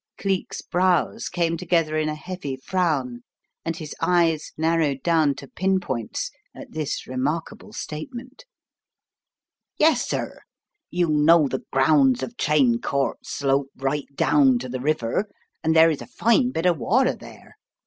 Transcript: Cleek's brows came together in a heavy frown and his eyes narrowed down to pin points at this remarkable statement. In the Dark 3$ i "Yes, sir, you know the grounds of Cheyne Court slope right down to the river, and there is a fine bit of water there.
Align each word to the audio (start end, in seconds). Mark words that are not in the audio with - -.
Cleek's 0.17 0.63
brows 0.63 1.29
came 1.29 1.57
together 1.57 1.95
in 1.95 2.09
a 2.09 2.15
heavy 2.15 2.55
frown 2.55 3.21
and 3.63 3.77
his 3.77 3.93
eyes 4.01 4.51
narrowed 4.57 5.03
down 5.03 5.35
to 5.35 5.47
pin 5.47 5.79
points 5.79 6.31
at 6.55 6.71
this 6.71 7.05
remarkable 7.05 7.71
statement. 7.71 8.45
In 9.77 9.85
the 9.85 9.85
Dark 9.85 9.91
3$ 9.91 9.91
i 9.91 9.91
"Yes, 9.91 10.07
sir, 10.09 10.39
you 10.89 11.07
know 11.09 11.47
the 11.47 11.63
grounds 11.71 12.23
of 12.23 12.33
Cheyne 12.35 12.81
Court 12.81 13.19
slope 13.27 13.69
right 13.75 14.07
down 14.15 14.57
to 14.57 14.69
the 14.69 14.81
river, 14.81 15.29
and 15.63 15.75
there 15.75 15.91
is 15.91 16.01
a 16.01 16.07
fine 16.07 16.49
bit 16.49 16.65
of 16.65 16.79
water 16.79 17.15
there. 17.15 17.57